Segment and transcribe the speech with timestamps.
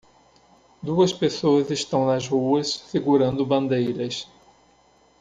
[0.81, 4.27] Duas pessoas estão nas ruas segurando bandeiras.